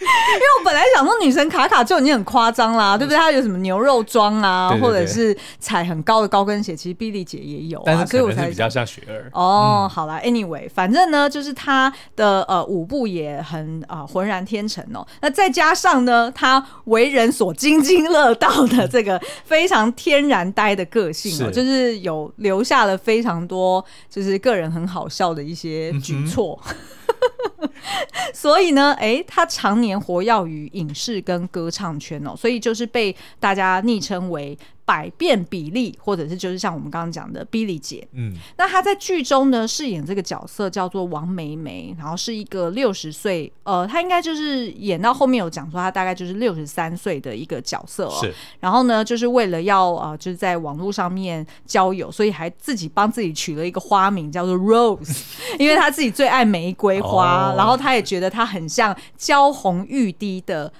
[0.00, 3.18] 因为我本来想说女神卡卡就已经很夸张啦，对不对？
[3.18, 9.30] 她有什么牛肉装啊，或者是踩很高的高跟鞋，其实 Billy 姐也有啊，所以我才比较像雪儿。
[9.34, 15.06] 哦，嗯、好啦 Anyway，反正呢，就是她的呃舞步也很啊浑、呃、然天成哦。
[15.20, 26.58] 那再加上呢，她为人所津津乐道的这个非常天然呆的个性哦，是就是有留下了非常多就是个人很好笑的一些举措。
[26.68, 26.74] 嗯
[28.34, 34.56] 所以呢，哎，他常年活跃于影视跟歌唱圈哦，所以就是被大家昵称为。
[34.90, 55.22] 百变比例，或者是就是像我们刚刚讲的 Billy 姐，嗯，那她在剧中呢饰演这个角色叫做王梅梅，然后是一个六十岁，呃，她应该就是演到后面有讲说她大概就是六十三岁的一个角色哦，是，然后呢就是为了要呃就是在网络上面交友，所以还自己帮自己取了一个花名叫做 Rose，
[55.56, 60.72] 因为她自己最爱玫瑰花，哦、然后她也觉得她很像娇红欲滴的。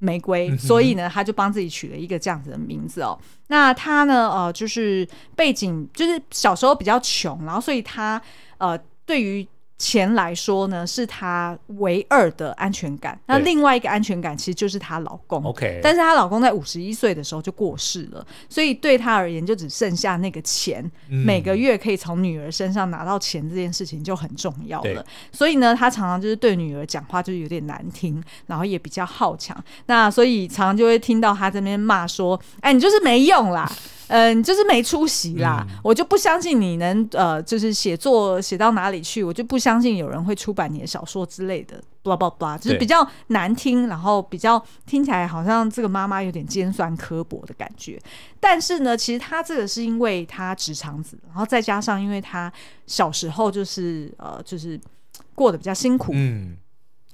[0.00, 3.16] 玫瑰，所以呢，他就帮自己取了一个这样子的名字哦。
[3.46, 8.20] 那他呢，呃，就是背景就是小时候比较穷，然后所以他
[8.58, 9.46] 呃，对于。
[9.80, 13.18] 钱来说呢，是她唯二的安全感。
[13.24, 15.42] 那另外一个安全感其实就是她老公。
[15.42, 25.02] OK，但是她老公在五十一岁的时候就过世了，所以对她而言就只剩下那个钱，嗯、每个月可以从女儿身上拿到钱这件事情就很重要了。
[25.32, 29.56] 所以呢，她常常就是对女儿讲话就是有点难听，然后也比较好强。
[29.86, 33.66] 那所以常常就会听到她这边骂说：“哎，你就是没用啦。”
[34.10, 35.64] 嗯，你就是没出息啦！
[35.68, 48.00] 嗯、我就不相信你能呃，就是写作写到哪里去，我就不相信有人会出版你的小说之类的，blah blah blah，就是比较难听，然后比较听起来好像这个妈妈有点尖酸刻薄的感觉。
[48.40, 52.52] 但是呢，其实她这个是因为她直肠子，然后再加上因为她
[52.86, 54.80] 小时候就是呃，就是
[55.36, 56.12] 过得比较辛苦。
[56.14, 56.56] 嗯。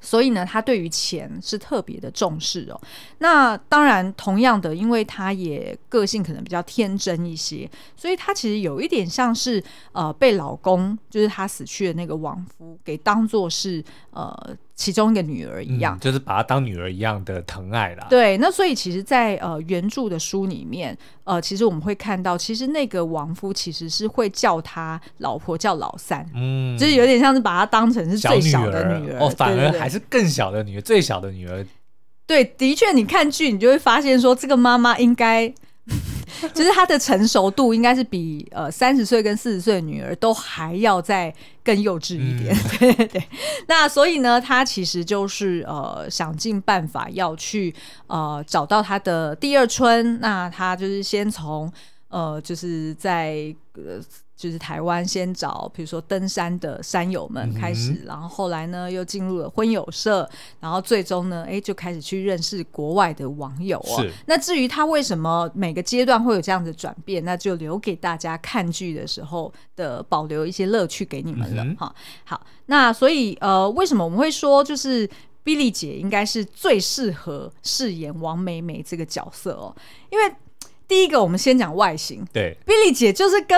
[0.06, 2.80] 所以呢，他对于钱是特别的重视哦。
[3.18, 14.56] 那当然，同样的，因为他也个性可能比较天真一些，所以他其实有一点像是呃，被老公就是他死去的那个亡夫给当做是呃。
[14.76, 18.06] 其中一个女儿一样，嗯，就是把她当女儿一样的疼爱啦。
[18.10, 31.66] 对，那所以其实在，在呃原著的书里面，呃，其实我们会看到，其实那个亡夫其实是会叫他老婆叫老三，嗯，就是有点像是把她当成是最小的女儿，女儿哦，反而还是更小的女儿，最小的女儿。
[32.26, 35.52] 对，的确，你看剧，你就会发现说，这个妈妈应该。
[36.54, 43.24] 就是她的成熟度应该是比呃三十岁跟四十岁的女儿都还要再更幼稚一点，嗯、 对对对。
[43.68, 47.74] 那所以呢，她其实就是呃想尽办法要去
[48.06, 50.20] 呃找到她的第二春。
[50.20, 51.72] 那她就是先从
[52.08, 54.00] 呃就是在呃。
[54.36, 60.28] 就是台湾先找，比如说登山的山友们开始，嗯、然后后来呢又进入了婚友社，
[60.60, 64.04] 然后最终呢，哎，就开始去认识国外的网友哦。
[64.26, 71.86] 那至于他为什么每个阶段会有这样的转变，那就留给大家看剧的时候的保留一些乐趣给你们了哈。
[71.96, 75.08] 嗯、好，那所以呃，为什么我们会说就是
[75.42, 79.74] Billy 姐应该是最适合饰演王美美这个角色哦？
[80.10, 80.34] 因为
[80.86, 83.56] 第一个我们先讲外形，对，Billy 姐就是跟。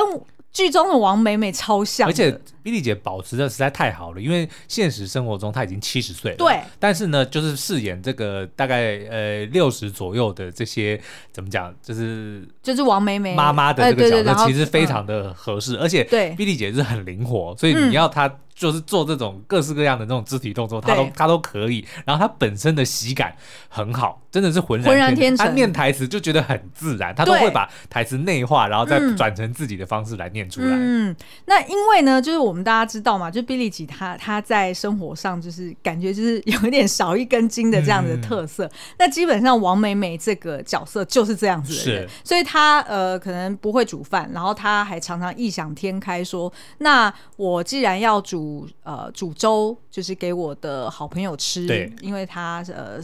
[0.59, 2.33] 剧中的王美美超像，而且
[2.64, 16.35] Billy 姐保持的实在太好了，因为现实生活中她已经七十岁了，对，但是呢，就是饰演这个大概呃六十左右的这些怎么讲，就是就是王美美妈妈的这个角色，其实非常的合适，嗯、而且对。
[16.37, 18.29] Billy 姐是很灵活，所以你要她。
[18.59, 21.87] 就是做这种各式各样的那种肢体动作，他都他都可以。
[22.05, 23.33] 然后他本身的喜感
[23.68, 25.47] 很好，真的是浑然天成。
[25.47, 30.71] 他念台词就觉得很自然，他都会把台词内化，然后再转成自己的方式来念出来。
[30.73, 38.68] 嗯，那因为呢，就是我们大家知道嘛，就 Billy 吉他他在生活上就是感觉就是 有一点少一根筋的这样子的特色。
[38.99, 51.67] 那基本上王美美这个角色就是这样子的人，所以他呃可能不会煮饭，然后他还常常异想天开说：“那我既然要煮。”煮呃煮粥就是给我的好朋友吃，
[52.01, 52.99] 因为他呃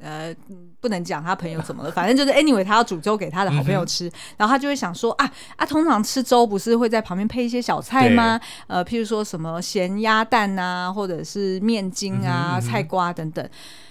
[0.00, 0.34] 呃
[0.80, 8.38] 不能讲他朋友怎么了，反正就是 anyway 他要煮粥给他的好朋友吃，嗯、然后他就会想说啊啊，通常吃粥不是会在旁边配一些小菜吗？
[8.66, 13.48] 呃，譬如说什么咸鸭蛋啊，或者是面筋啊、嗯、哼菜瓜等等。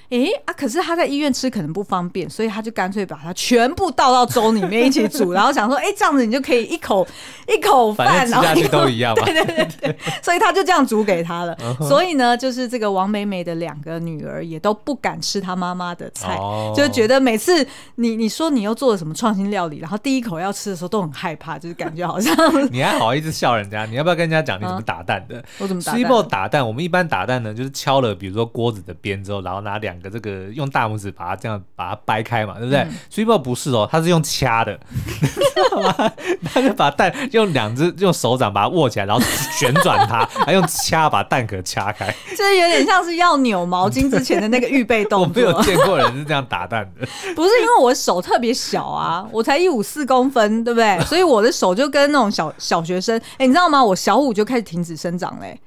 [0.09, 0.53] 哎啊！
[0.53, 7.05] 可是他在医院吃可能不方便，所以他就干脆把它全部倒到粥里面一起煮，然后想说，哎，这样子你就可以一口
[7.47, 9.25] 一口饭，然后吃下去都一样嘛。
[9.25, 11.55] 对对对对，所以他就这样煮给他了。
[11.55, 11.87] Uh.
[11.87, 16.75] 所以呢，就是这个王美美的两个女儿也都不敢吃她妈妈的菜，oh.
[16.75, 17.65] 就觉得每次
[17.95, 22.35] 你你说你又做了什么创新料理，然后第一口要吃的时候都很害怕，就是感觉好像
[22.71, 23.85] 你还好意思笑人家？
[23.85, 25.43] 你要不要跟人家讲你怎么打蛋的。
[25.57, 25.99] 我怎么打蛋？
[25.99, 32.87] 水某打蛋，我们一般打蛋呢，就是敲了，比如说锅子的边之后，然后拿两个这个用大拇指把它这样把它掰开嘛，对不对？
[33.09, 36.11] 水某、嗯、不是哦，它是用掐的， 知道吗？
[36.53, 39.21] 他就把蛋用两只用手掌把它握起来，然后
[39.57, 42.13] 旋转它， 还用掐把蛋壳掐开。
[42.35, 45.43] 这有点像是要扭毛巾之前的那个预备动作。
[45.43, 47.07] 我没有见过人是这样打蛋的。
[47.35, 50.99] 不是因为我手特别小啊，我才一五四公分，对不对？
[51.05, 53.83] 所以我的手就跟那种小小学生，哎，你知道吗？
[53.83, 55.59] 我小五就开始停止生长嘞，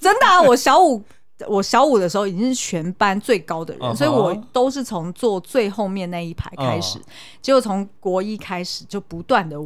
[0.00, 0.40] 真的啊！
[0.40, 1.02] 我小五，
[1.46, 3.96] 我小五的时候已经是全班最高的人，uh huh.
[3.96, 7.06] 所以我都是从坐最后面那一排开始，uh huh.
[7.40, 9.56] 结果从国一开始就不断的。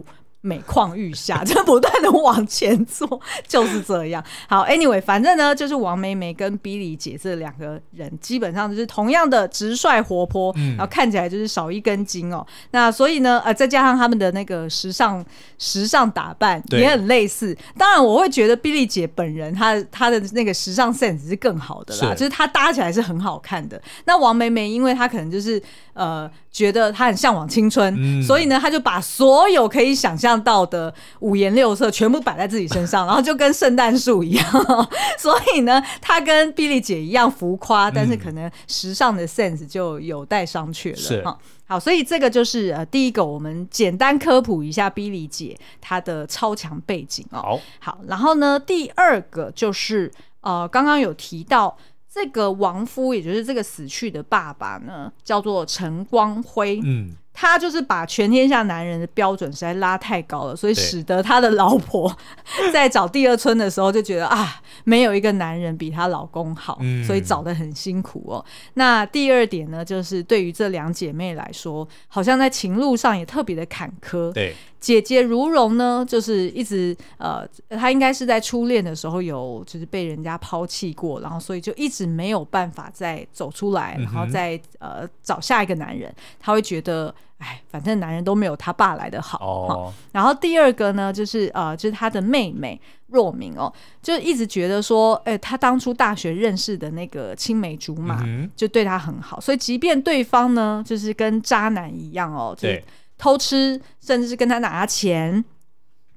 [0.43, 4.23] 每况愈下， 就不断的往前做，就是这样。
[4.49, 12.45] 好，Anyway，反正呢，就是王梅梅跟 Billy 姐这两个人，基本上就是同样的直率活泼，嗯、然后看起来就是少一根筋哦。
[12.73, 15.25] 那所以呢，呃，再加上他们的那个时尚
[15.59, 17.57] 时尚打扮也很类似。
[17.79, 23.81] 当然，我会觉得 Billy 姐本人她她的那个时尚 sense 是更好的啦，是就是她搭起来是很好看的。
[24.07, 25.63] 那王梅梅，因为她可能就是
[25.95, 26.29] 呃。
[26.53, 34.47] 觉得她很向往青春，嗯、所以呢，她就把所有可以想象到的五颜六色全部摆在自己身上，然后就跟圣诞树一样。
[35.18, 40.97] 所以呢，他跟 Billy 姐一样浮夸，但是可能时尚的 sense 就有待商榷了。
[40.97, 41.25] 是
[41.66, 47.59] 好，所以这个就是呃第一个，我们简单科普一下 Billy 姐她的超强背景哦。
[47.79, 51.77] 好，好，然后呢，第二个就是呃刚刚有提到。
[52.14, 56.79] 这个亡夫，也就是这个死去的爸爸呢，叫做陈光辉。
[56.85, 62.14] 嗯，他就是把全天下男人的标准实在拉太高了，所以使得他的老婆
[62.73, 68.45] 在找第二春的时候就觉得啊，没有一个男人比她老公好，所以找的很辛苦哦。
[68.75, 74.33] 那第二点呢，就是对于这两姐妹来说，好像在情路上也特别的坎坷。
[74.33, 74.55] 对。
[74.83, 86.12] 姐姐如蓉呢，就是一直呃，她应该是在初恋的时候有就是被人家抛弃过，然后所以就一直没有办法再走出来，然后再呃找下一个男人。
[86.40, 89.38] 她会觉得，哎，反正男人都没有他爸来的好。
[89.38, 89.92] 哦。
[90.11, 102.85] 然后第二个呢，就是呃，就是她的妹妹若明哦，就一直觉得说，哎，她当初大学认识的那个青梅竹马就对她很好，所以即便对方呢，就是跟渣男一样哦，对。
[103.23, 105.45] 偷吃，甚至是跟他拿钱，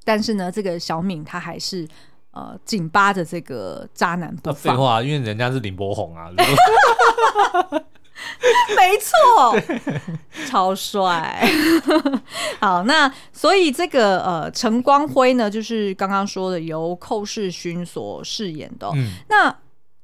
[0.04, 1.88] 但是呢，这个小敏她还是
[2.32, 4.74] 呃紧扒着这个渣男不放。
[4.74, 6.32] 废话，因为人家是林柏宏啊，
[8.76, 10.02] 没错，对
[10.48, 11.48] 超帅。
[12.60, 19.56] 好，那所以这个呃陈光辉呢，就是刚刚说的由寇世勋所饰演的、哦，嗯、那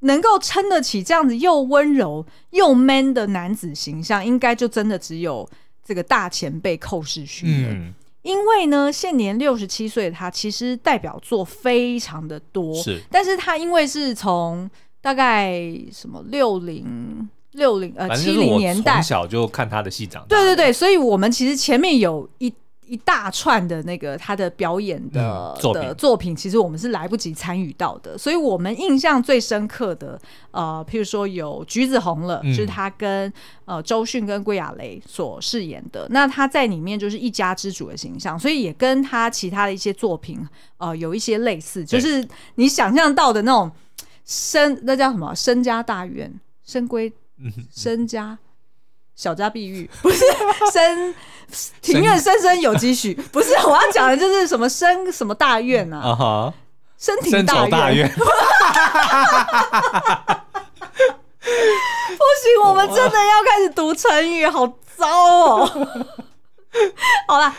[0.02, 5.50] 能够撑得起这样子又温柔又 man 的男子形象，应该就真的只有。
[5.84, 14.70] 这个大前辈寇世勋，嗯，因为呢，现年六十七岁的他，其实代表作非常的多，是，但是他因为是从
[15.02, 15.60] 大概
[15.92, 22.54] 什么六零六零呃七零年代，从小就看他的戏长大，对对对，所以我们其实前面有一。
[22.92, 30.20] 一大串的那个他的表演的、嗯、作的作品，其实我们是来不及参与到的，所以我们印象最深刻的，
[30.52, 33.32] 呃，譬如说有《橘子红了》，嗯、就是他跟
[33.64, 43.72] 呃周迅跟归亚蕾所饰演的，那他在里面就是一家之主的形象，所以也跟他其他的一些作品呃有一些类似，就是你想象到的那种
[44.26, 45.34] 身，那叫什么？
[45.34, 46.30] 身家大院，
[46.66, 47.10] 深闺，
[47.74, 48.38] 身家。
[49.22, 50.26] 小家碧玉不是
[50.74, 51.14] 深
[51.80, 56.00] 庭院深深有几许，不是我要讲的就是什么深什么大院啊？
[56.00, 56.52] 啊
[56.98, 58.10] 深庭大院。
[58.18, 58.20] 不
[62.42, 65.88] 行，我们真的要开始读成语，好糟哦。
[67.30, 67.54] 好了。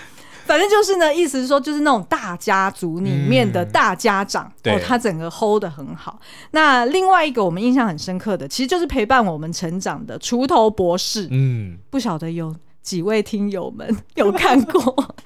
[0.44, 6.18] 反正就是呢，意思是说，就是那种大家族里面的大家长，嗯、哦，他整个 hold 的很好。
[6.50, 11.28] 那另外一个我们印象很深刻的，其实就是陪伴我们成长的锄头博士。
[11.31, 14.83] 嗯，不晓得有几位听友们有看过？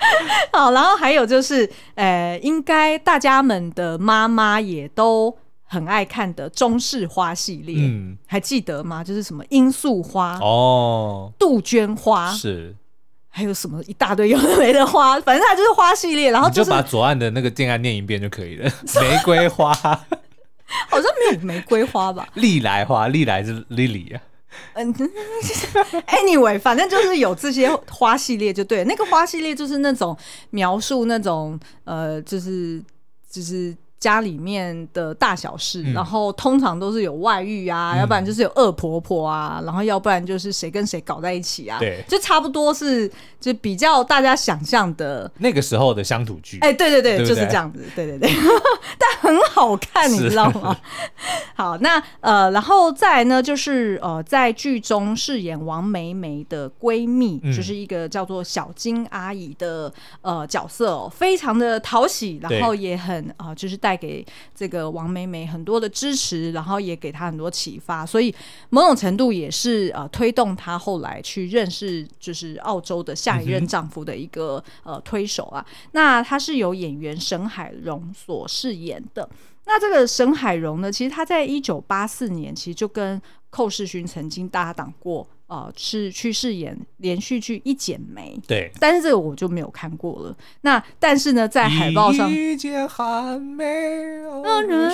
[0.53, 9.03] 好，然后还有就是，呃，应该大家们的妈妈也都很爱看的中式花系列，嗯，还记得吗？
[9.03, 12.75] 就是什么罂粟花哦，杜鹃花是。
[13.37, 16.31] 还有什么一大堆有的没的花，反正它就是花系列。
[16.31, 18.65] 然后、就是、就把左岸的那个建案念一遍就可以了。
[18.99, 19.75] 玫瑰花，
[20.89, 22.27] 好像没有玫瑰花吧？
[22.33, 24.23] 利来花，利来是 Lily 啊。
[24.73, 24.91] 嗯，
[26.09, 28.85] Anyway，反正就是有这些花系列就对了。
[28.85, 30.17] 那个花系列就是那种
[30.49, 32.83] 描述那种呃，就是
[33.31, 33.77] 就是。
[33.99, 46.59] 家里面的大小事，嗯、然后通常都是有外遇啊，嗯、要不然就是有恶婆婆啊，然后要不然就是谁跟谁搞在一起啊，对，就差不多是就比较大家想象的那个时候的乡土剧。
[46.61, 47.29] 哎，对对对，对对？
[47.29, 48.31] 就是这样子，对对对。
[48.99, 50.77] 但很好看，你知道吗？
[51.57, 68.35] 好，那呃，然后再来呢，就是呃，在剧中饰演王梅梅的闺蜜，嗯、就是一个叫做小金阿姨的呃角色哦，非常的讨喜，然后也很啊、呃，就是带给这个王美美很多的支持，然后也给她很多启发，所以
[68.71, 75.65] 某种程度也是呃推动她后来去认识就是澳洲的下一任丈夫的一个、嗯、呃推手啊。
[75.93, 79.29] 那她是由演员沈海荣所饰演的。
[79.67, 88.37] 那这个沈海荣呢，其实她在一九八四年其实就跟寇世勋曾经搭档过，呃，是去饰演连续剧《一剪梅》。
[88.49, 90.37] 对，但是这个我就没有看过了。
[90.63, 93.65] 那但是呢，在海报上，一剪寒梅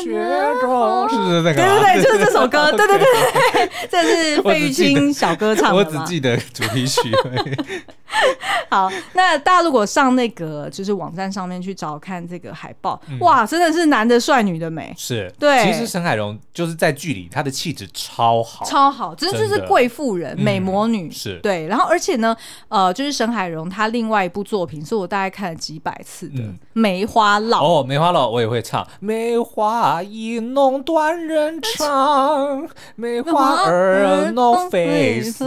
[0.02, 0.12] 雪
[0.60, 1.54] 中，是不是那个？
[1.54, 2.70] 对对对，就是这首歌。
[2.76, 3.06] 对对对
[3.52, 5.76] 对， 这是费玉清小歌唱的。
[5.76, 7.00] 我只记得主题曲。
[8.68, 14.94] 好，那大家如果上那个就是网站上面去找看这个海报，嗯、哇，真的是男的帅，女的美。
[14.96, 15.64] 是，对。
[15.64, 21.08] 其实沈海荣就是在剧里，他的气质超好，超好，真的就是贵妇人、美魔女。
[21.08, 21.66] 嗯、是对。
[21.66, 22.36] 然后，而且呢，
[22.68, 27.48] 呃，就是沈海蓉她另外一部作品是我大概看了几百次的《嗯、梅花烙》。
[27.56, 28.86] 哦，《梅花烙》我也会唱。
[29.00, 35.44] 梅花一弄断人肠， 梅花儿弄费思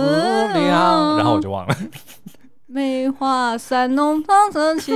[0.54, 1.18] 量。
[1.18, 1.76] 然后我就忘了。
[2.68, 4.92] 梅花三弄双成器，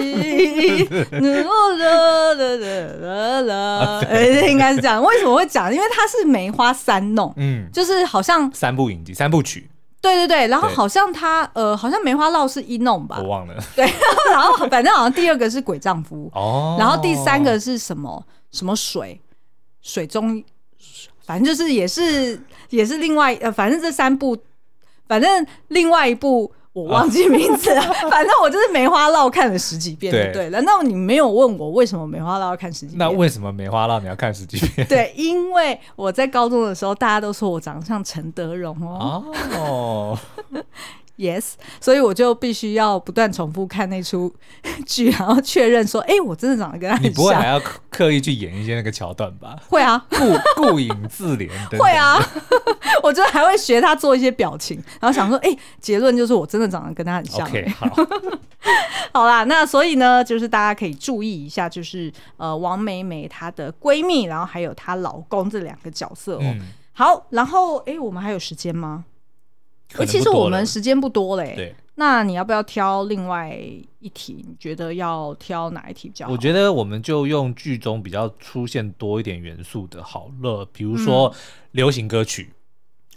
[1.12, 1.30] 啦
[1.78, 2.56] 啦啦
[3.00, 5.02] 啦啦，哎，应该是这样。
[5.02, 5.74] 为什么会讲？
[5.74, 9.70] 因为它是梅花三弄，嗯，就是好像三部影集、三部曲。
[10.02, 13.56] 对对对，然后好像他呃，好像梅花烙是一弄吧，我忘了。
[13.76, 13.86] 对，
[14.32, 16.30] 然后反正好像第二个是鬼丈夫。
[16.34, 18.26] 哦，然后第三个是什么？
[18.52, 19.20] 什么水？
[19.82, 20.44] 水中，
[21.26, 24.38] 反正就是也是也是另外呃，反正这三部，
[25.08, 26.52] 反正另外一部。
[26.72, 30.50] 我忘记名字了， 反正我就是梅花烙看了十几遍，对对。
[30.50, 33.00] 难道你没有问我为什么梅花烙要看十几遍？
[33.00, 34.86] 那为什么梅花烙你要看十几遍？
[34.88, 39.26] 对，因为我在高中的时候，大家都说我长得像陈德容哦。
[39.58, 40.20] 哦。
[41.20, 44.34] Yes，所以我就必须要不断重复看那出
[44.88, 47.12] 剧，然后确认说，哎、欸，我真的长得跟他很像。
[47.12, 49.58] 你不会还要刻意去演一些那个桥段吧？
[49.68, 51.50] 会啊，顾顾影自怜。
[51.78, 52.18] 会啊，
[53.04, 57.46] 我就还会学他做一些表情，然后想说，哎、欸，结论就是我真的长得跟他很像。
[57.46, 57.90] OK，好，
[59.12, 66.40] 好啦，那所以呢，就是大家可以注意一下，就是呃，王梅梅她的闺蜜，然后还有她老公这两个角色哦。
[66.44, 66.62] 嗯、
[66.94, 69.04] 好，然后哎、欸，我们还有时间吗？
[69.98, 71.54] 哎，其实我们时间不多嘞。
[71.56, 73.58] 对，那你要不要挑另外
[74.00, 74.46] 一题？
[74.48, 76.32] 你觉得要挑哪一题比较好？
[76.32, 81.34] 我觉得我们就用剧中比较出现多一点元素的好了，比如说
[81.72, 82.52] 流行歌曲。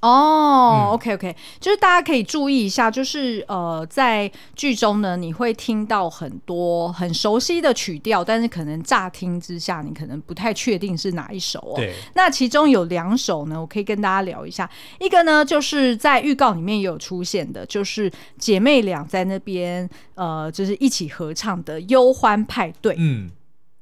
[0.03, 11.74] 哦、oh，OK OK，就是大家可以注意一下，就是呃，在剧中呢，你会听到很多很熟悉的曲调，但是可能乍听之下，你可能不太确定是哪一首哦。
[11.76, 11.94] 对。
[12.14, 14.68] 那其中有两首呢，我可以跟大家聊一下。
[14.98, 22.94] 一个呢，就是在预告里面也有出现的，就是姐妹俩在那边呃，就是一起合唱的《忧欢派对》。
[22.98, 23.30] 嗯，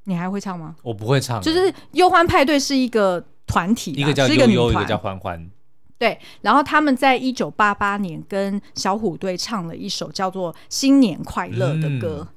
[0.04, 0.76] 你还会唱吗？
[0.82, 1.40] 我不会唱。
[1.40, 4.46] 就是《忧欢派对》是一个团体，一个叫一个
[4.84, 5.50] 叫欢欢。
[6.00, 12.26] 对，然后他们在一九八八年跟小虎队唱了一首叫做《新年快乐》的歌。
[12.30, 12.34] 嗯、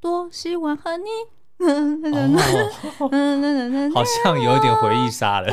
[0.00, 1.08] 多希望和你，
[1.64, 3.10] 哦、
[3.94, 5.50] 好像有一点回忆杀了。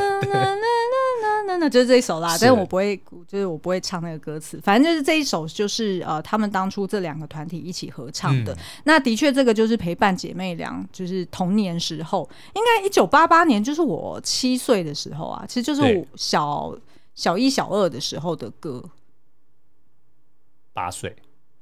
[1.46, 2.96] 那那就是这一首啦，但是我不会，
[3.28, 4.60] 就是我不会唱那个歌词。
[4.62, 8.52] 反正就是这一首，就是呃，他们当初这两个团体一起合唱的。
[8.54, 16.76] 嗯、那的确，这个就是陪伴姐妹俩，就是童年时候，应该一九八八年，就是我七岁的时候啊，其实就是我小
[17.14, 18.82] 小一、小二的时候的歌。
[20.72, 21.14] 八岁，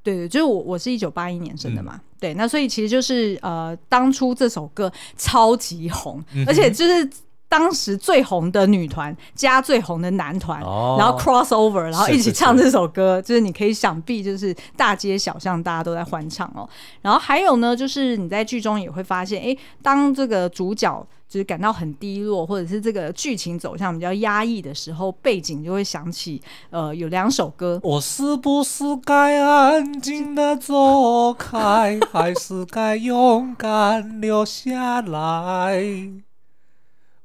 [0.03, 1.95] 对对，就是我，我是一九八一年生的嘛。
[1.97, 7.09] 嗯、对，那所以其实就是呃，当初这首歌超级红，嗯、而且就是。
[7.53, 16.67] 当时最红的女团加最红的男团，哦、然后 cross over，然后一起唱这首歌，是是是，就是你可以想必就是大街小巷大家都在欢唱哦。
[17.03, 26.41] 然后还有呢，就是你在剧中也会发现，哎，当这个主角就是感到很低落，或者是这个剧情走向比较压抑的时候，背景就会响起，
[26.71, 27.79] 呃，有两首歌。
[27.83, 35.85] 我是不是该安静的走开，还是该勇敢留下来？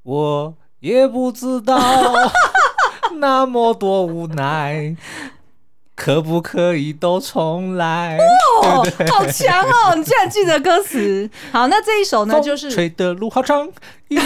[0.07, 1.77] 我也不知道，
[3.19, 4.95] 那么多无奈。
[5.97, 8.17] 可不可以都重来？
[8.61, 9.95] 哦，对对好强哦！
[9.95, 11.27] 你竟然记得歌词。
[11.51, 13.67] 好，那这一首呢，就是吹的路好长，
[14.07, 14.21] 一颗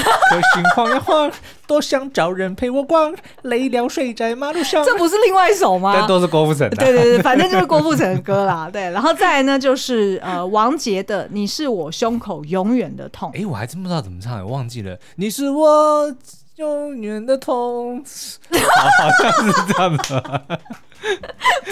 [0.53, 1.31] 心晃呀晃，
[1.65, 4.83] 多想找人陪我逛，累了睡在马路上。
[4.83, 5.95] 这不是另外一首吗？
[5.97, 6.75] 但都是郭富城的。
[6.75, 8.69] 对对对，反正就是郭富城的歌啦。
[8.71, 13.31] 对，然后再来呢，就是呃，王杰的《你是我胸口永远的痛》。
[13.41, 14.97] 哎，我还真不知道怎么唱，我忘记了。
[15.15, 16.13] 你是我。
[16.61, 18.03] 永远的痛，
[18.53, 20.59] 好，像是这样的。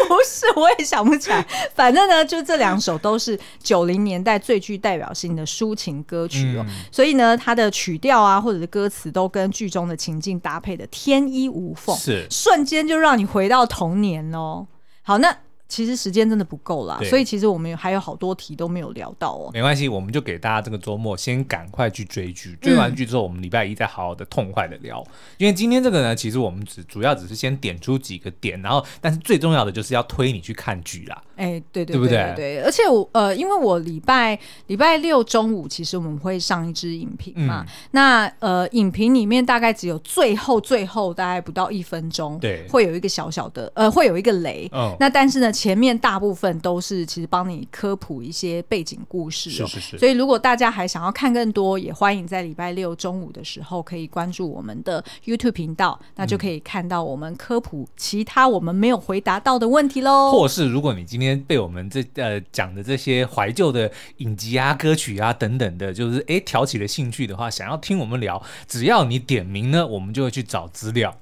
[0.07, 1.45] 不是，我也想不起来。
[1.75, 6.65] 反正呢，就这两首都是九零年代最具代表性的抒情歌曲哦。
[6.67, 14.65] 嗯、所以呢，它的曲调啊，或者是歌词，都跟剧中的情境搭配的天衣无缝，是瞬间就让你回到童年哦。
[15.03, 15.37] 好，那。
[15.69, 19.51] 其实时间真的不够啦，所以其实我们还有好多题都没有聊到哦。
[19.53, 24.99] 没关系，我们就给大家这个周末先赶快去追剧，追完剧之后，我们礼拜一再好好的痛快的聊。
[25.07, 31.23] 嗯、因为今天这个呢，其实我们只主要只是先点出几个点，然后但是最重要的就是要推你去看剧啦。
[31.35, 32.33] 哎，对对对，对不对？
[32.35, 44.67] 对，而且我呃，因为我礼拜礼拜六中午其实我们会上一支影评嘛，嗯、那呃，影评里面大概只有最后最后大概不到一分钟，对，会有一个小小的呃，会有一个雷。
[44.71, 45.53] 哦、那但是呢。
[45.59, 49.97] 前面大部分都是其实帮你科普一些背景故事，是是是。
[49.97, 60.31] 所以如果大家还想要看更多，也欢迎在礼拜六中午的时候可以关注我们的 YouTube 频道，那就可以看到我们科普其他我们没有回答到的问题喽。
[60.31, 71.13] 或是如果你今天被我们这呃讲的这些怀旧的影集啊、歌曲啊等等的，就是哎挑起了兴趣的话，想要听我们聊，只要你点名呢，我们就会去找资料。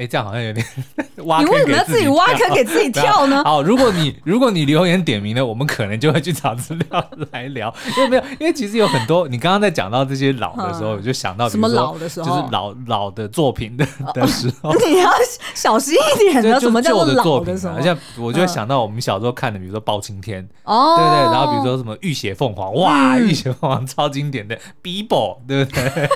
[0.00, 0.64] 哎，这样好像有点
[1.26, 1.42] 挖。
[1.42, 3.42] 你为什么要自己挖坑给自己 跳呢？
[3.44, 7.72] 好，如果你如果你留言点名了，我们可能就会去找资料来聊。
[7.98, 14.72] 因为没有，因为其实有很多，你刚刚在讲到这些老的时候，我就想到什么老的时候，就是老老的作品的的时候。
[14.86, 15.10] 你要
[15.54, 17.78] 小心一点的，什么叫做老的时候？
[17.82, 26.08] 像我就会想到我们小时候看的，比如说包青天，哦，对对，然后比如说什么浴血凤凰，哇，浴血凤凰超经典的，Bibo，对不对？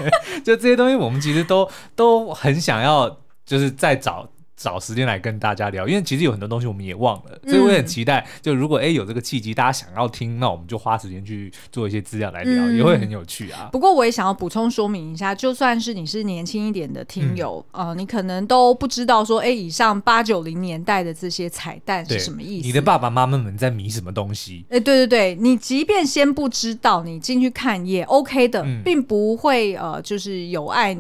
[0.43, 3.19] 就这些东西，我们其实都都很想要。
[3.45, 8.25] 就是再找找时间来跟大家聊，因为其实有很多东西我们也忘了，所以我也很期待。
[8.41, 13.69] 就如果哎有这个契机，大家想要听，那我们就花时间去做一些资料来聊，嗯、也会很有趣啊。
[13.73, 22.67] 不过我也想要补充说明一下，就算是你是年轻一点的听友，嗯、呃，你可能都不知道说，哎，以上八九零年代的这些彩蛋是什么意思？
[22.67, 24.65] 你的爸爸妈妈们在迷什么东西？
[24.71, 30.97] 哎，对对对，你即便先不知道，你进去看也 OK 的，嗯、并不会呃，就是有碍。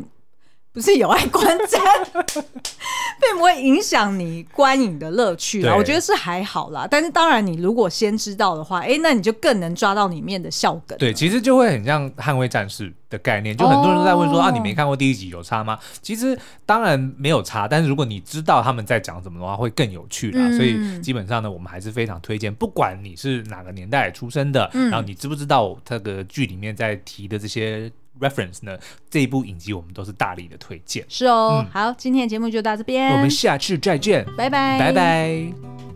[0.74, 1.78] 不是有碍观瞻，
[2.34, 5.72] 并不会影响你观影的乐趣啦。
[5.76, 6.84] 我觉得是还好啦。
[6.90, 10.98] 但是当然，你如果先知道的话，哎、欸，那你就更能抓到里面的笑梗。
[10.98, 15.78] 对，其实就会很像《捍卫战士》的概念，就很多人都在问说、哦、啊，你没看过第一集有差吗？
[16.02, 20.40] 其实当然没有差，但是如果你知道他们在讲什么的话，会更有趣啦。
[20.40, 27.92] 嗯、所以基本上呢，我们还是非常推荐，不管你是哪个年代出生的，嗯、然后你知不知道这个剧里面在提的这些。
[28.20, 28.78] Reference 呢，
[29.10, 31.04] 这一部影集我们都是大力的推荐。
[31.08, 35.93] 是哦，嗯、好，今天的节目就到这边，我们下次再见，拜拜，拜拜。